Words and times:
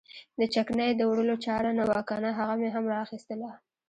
د 0.39 0.41
چکنۍ 0.55 0.91
د 0.95 1.01
وړلو 1.09 1.35
چاره 1.45 1.71
نه 1.77 1.83
وه 1.89 1.99
کنه 2.09 2.29
هغه 2.39 2.53
مې 2.61 2.69
هم 2.75 2.85
را 2.91 2.97
اخیستله. 3.05 3.49